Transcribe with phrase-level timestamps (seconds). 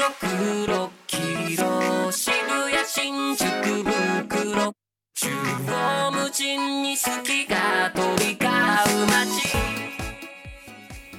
[0.00, 0.08] 黒
[0.66, 4.72] 黒黄色渋谷新宿袋
[5.14, 5.30] 中
[5.66, 9.58] 央無尽に好きが飛び交う街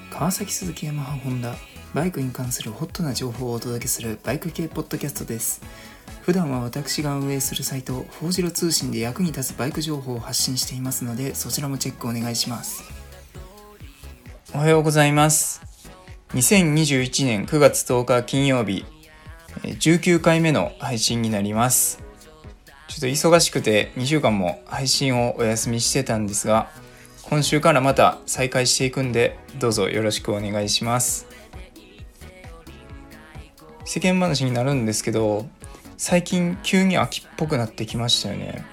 [0.09, 1.53] 川崎鈴木ヤマハホンダ
[1.93, 5.61] バイクに関するホットな情報をお届けするバイク系ポッドキャストです。
[6.23, 12.81] 普段は私が運営するサイト「フォージロ通信」で役に立つバイク情報を発信していますのでそちらもチェックお願いします。
[14.55, 15.70] おはようございます
[16.33, 18.85] 2021年9月10日金曜日
[19.63, 22.01] 19回目の配信になります。
[22.87, 26.69] ちょっと忙しくて2週間も配信をお休みしてたんですが
[27.23, 31.27] 今週からまた再開していくんでどうぞよろしくお願いします。
[33.83, 35.49] 世間話になるんですけど
[35.97, 38.63] 最近急に秋っぽくなってきましたよね。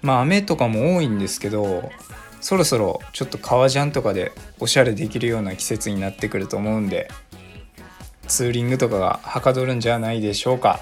[0.00, 1.92] まあ雨とかも多いんですけど
[2.42, 7.08] そろそろちょっと革ジャンとかでおしゃれできるような季節になってくると思うんで
[8.26, 10.80] ツーリングとかがはかどるんじゃないでしょうか。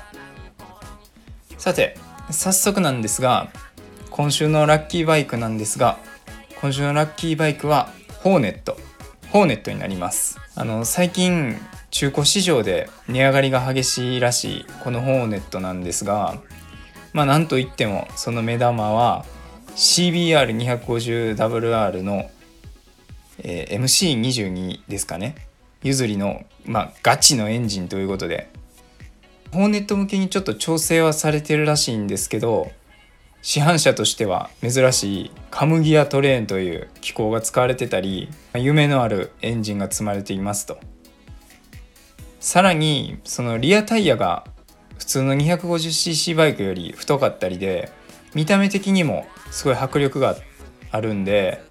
[1.59, 1.97] さて
[2.31, 3.51] 早速なんですが
[4.11, 5.99] 今週のラッキーバイクなんですが
[6.61, 7.91] 今週のラッキーバイクは
[8.23, 8.77] ホーネット。
[9.31, 10.39] ホーネットになります。
[10.57, 11.57] あの最近
[11.91, 16.41] 中古市場で値上がりが激しいらしいこのホーネットなんですが
[17.13, 19.25] まあなんといってもその目玉は
[19.77, 22.29] CBR250WR の、
[23.39, 25.37] えー、MC22 ですかね。
[25.83, 28.51] 譲りの、まあ、ガチのエンジンということで。
[29.53, 32.71] ホーネット向けにちょっと調整はされてるらしいんですけど
[33.43, 40.79] 市販車としては珍しいカムギアトレーンという機構が使われてたり夢のあるエンジンが積まれていますと。
[42.39, 44.45] さらにそのリアタイヤが
[44.99, 47.91] 普通の 250cc バイクより太かったりで
[48.35, 50.37] 見た目的にもすごい迫力が
[50.91, 51.63] あるんで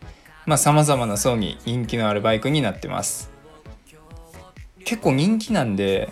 [0.46, 3.30] さまあ様々な層に人気のあるバイクになってます。
[4.84, 6.10] 結構人気なんで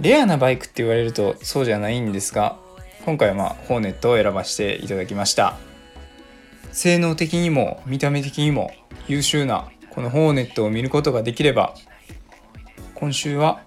[0.00, 2.56] レアなバイクって言われるとそうじゃないんですが
[3.04, 5.56] 今回はまあホーネットを選ばせていただきました。
[6.72, 8.72] 性能的にも見た目的にも
[9.08, 11.74] 優秀なこのホーネットを見ることができれば
[12.94, 13.60] 今週は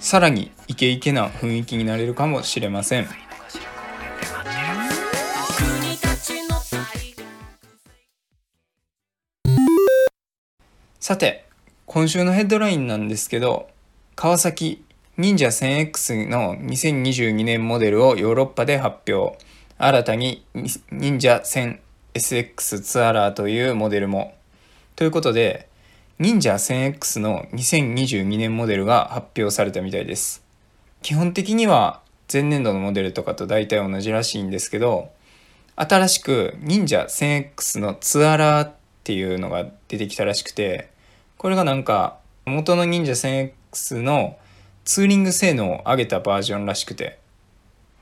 [0.00, 3.06] さらにイケイケな雰囲気になれるかもしれません。
[11.04, 11.44] さて
[11.84, 13.68] 今週のヘッドラインなんですけど
[14.16, 14.82] 川崎
[15.18, 19.36] 忍者 1000X の2022年モデルをヨーロッパで発表。
[19.76, 20.46] 新たに
[20.90, 24.34] 忍者 1000SX ツアラーというモデルも。
[24.96, 25.68] ということで、
[26.18, 30.42] 忍者 1000X の2022年モデルが発表されたみたいです。
[31.02, 32.00] 基本的には
[32.32, 35.10] 前年度のモデルとかと大体同じらしいんですけど、
[35.76, 38.72] 新しく忍者 1000X のツアラーっ
[39.04, 40.93] ていうのが出てきたらしくて、
[41.44, 42.16] これがなんか
[42.46, 44.38] 元の忍者 1000X の
[44.86, 47.18] ツーリング性能を上げたバージョンらしくて、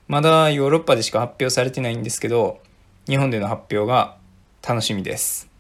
[0.06, 2.60] まだヨーロッパでしか発表されてないんですけど、
[3.08, 4.16] 日本での発表が
[4.64, 5.50] 楽しみです。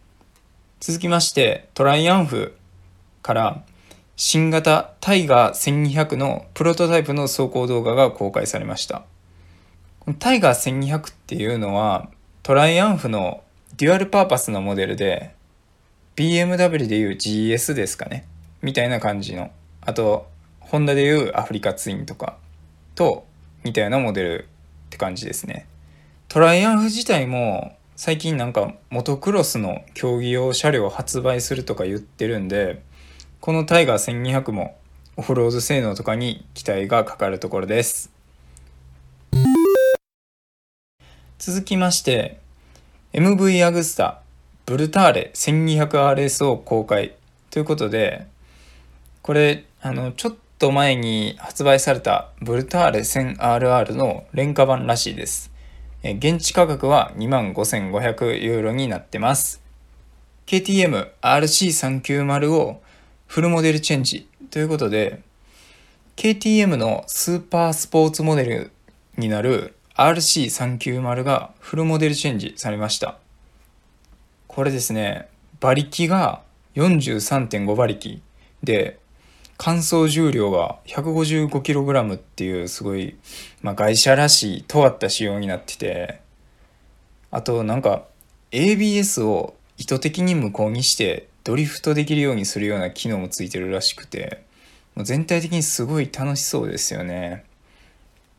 [0.78, 2.54] 続きまして、トライアンフ
[3.20, 3.64] から
[4.14, 9.02] 新型タイガー1200のプロトタイプの走行動画が公開されました。
[10.20, 12.08] タイガー1200っていうのは
[12.44, 13.42] トライアンフの
[13.76, 15.34] デュアルパーパスのモデルで
[16.16, 18.26] BMW でいう GS ですかね。
[18.60, 19.50] みたいな感じの。
[19.80, 20.28] あと
[20.60, 22.36] ホンダでいうアフリカツインとか。
[22.94, 23.26] と
[23.64, 24.48] 似たようなモデル
[24.86, 25.66] って感じですね。
[26.28, 32.82] トライアンフ自体も最近なんかモトクロスの競技用車両を発売するとか言ってるんで
[33.40, 34.76] このタイガー1200も
[35.16, 38.10] オフロード性能とかに期待がかかるところです。
[41.38, 42.38] 続きまして
[43.12, 44.21] MV アグスタ
[44.66, 47.14] ブルターレ 1200RS を公開
[47.50, 48.26] ということで
[49.22, 55.50] これあのちょっと前に発売されたブルターレ 1000RR の廉価版らしいです。
[56.04, 59.60] 現地価格は25,500ユーロになってます。
[60.46, 62.80] KTM RC390 を
[63.26, 65.22] フルモデルチェンジということで、
[66.16, 68.70] KTM のスーパースポーツモデル
[69.16, 73.21] になる RC390 がフルモデルチェンジされました。
[74.54, 75.28] これですね、
[75.62, 76.42] 馬力が
[76.74, 78.20] 43.5馬力
[78.62, 78.98] で、
[79.56, 83.16] 乾燥重量が 155kg っていうすごい、
[83.62, 86.20] まあ、外車らしい尖った仕様になってて
[87.30, 88.04] あとなんか
[88.50, 94.42] ABS を意図的に無効にしてドリフトできるようにするような機能もついてるらしくて
[94.96, 97.44] もう全体的にすごい楽しそうですよね。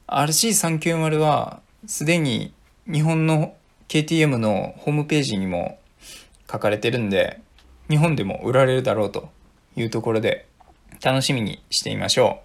[0.07, 2.53] RC390 はすでに
[2.85, 3.55] 日本の
[3.87, 5.79] KTM のホームページにも
[6.51, 7.41] 書かれてるんで
[7.89, 9.29] 日本でも売られるだろうと
[9.75, 10.47] いうところで
[11.03, 12.41] 楽しみにしてみましょ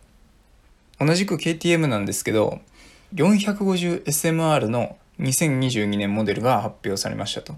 [1.00, 1.06] う。
[1.06, 2.60] 同じく KTM なんですけど
[3.14, 7.54] 450SMR の2022年モデルが発表されましたと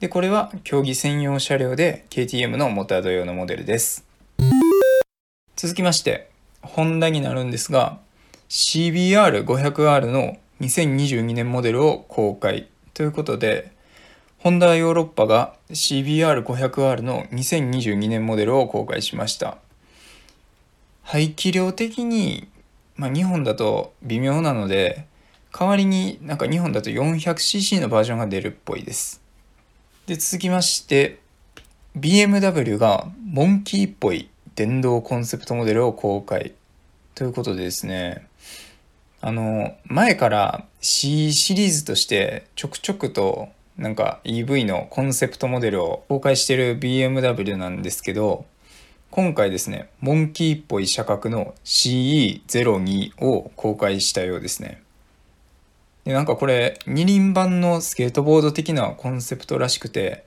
[0.00, 4.04] でこれは競技専用車両で KTM のモタード用のモデルです
[5.56, 6.30] 続きまして
[6.62, 7.98] ホンダになるんですが
[8.48, 13.72] CBR500R の2022年モデルを公開ということで
[14.44, 19.56] ホンダヨーロッパが CBR500R の2022年モデルを公開しました。
[21.02, 22.46] 排気量的に、
[22.94, 25.06] まあ、日本だと微妙なので
[25.50, 29.22] 代わりになんか日本だと 400cc のバージョンが出るっぽいです。
[30.04, 31.20] で続きまして
[31.98, 36.52] BMW がモンキーっぽい電動コンセプトモデルを公開。
[37.14, 38.26] ということでですね
[39.22, 48.46] あの前から C シリーズとしてちょくちょくとなんか EV のコンセプトモデルを公開してる BMW なんですけど
[49.10, 54.82] 今回ですねモンキーっぽい車格の CE02 を公開したようですね。
[56.04, 60.24] でなんかこれ二輪版のスケートボード的なコンセプトらしくて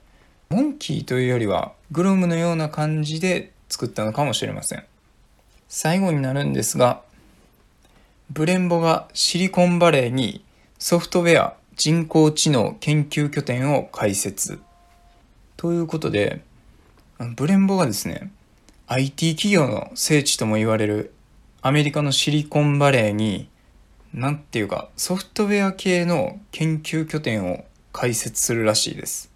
[0.50, 4.84] モンキーというよりはグロムのような感じで作ったのかもしれません。
[5.68, 7.02] 最後になるんですが
[8.30, 10.44] ブレンボがシリコンバレーに
[10.78, 14.58] ソフトウェア人工知能研究拠点を開設。
[15.56, 16.42] ということで
[17.36, 18.32] ブレンボがですね
[18.88, 21.12] IT 企業の聖地とも言われる
[21.62, 23.48] アメリカのシリコンバレーに
[24.12, 29.30] 何ていうかソフトウェア系の研究拠点を開設するらしいです。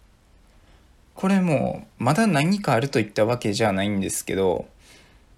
[1.14, 4.66] これもまだ何かあるといったわけじゃないんですけど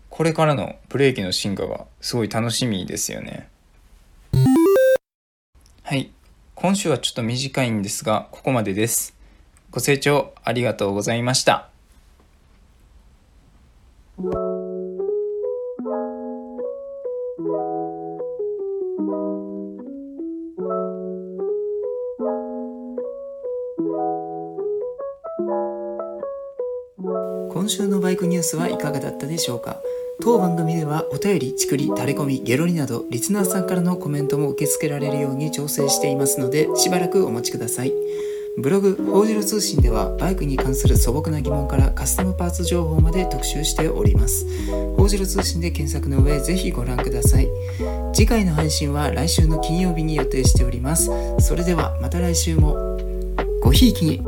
[0.08, 3.50] これからのブレーキの進化がすごい楽しみですよね。
[5.82, 6.10] はい。
[6.54, 9.14] 今週はちょっと短いんですがここまでです。
[9.70, 11.68] ご清聴ありがとうございました。
[27.50, 29.80] 今週のバイクニュースはいかがだったでしょうか？
[30.20, 37.92] 当番組ではお便り、ちくり、タレコミ、ゲロリなどリスナーさんからのコメントも受け付けられるように調整していますのでしばらくお待ちください。
[38.56, 44.46] ブログ「報じる通信」ではバイクに関する素朴な疑問からカスタムパーツ情報まで特集しております。
[44.96, 47.48] 報じる通信で検索の上ぜひご覧ください。
[48.12, 51.10] 次回の配信は来週の金曜日に予定しております。
[51.40, 52.76] それではまた来週も。
[53.60, 54.22] ごひいきに。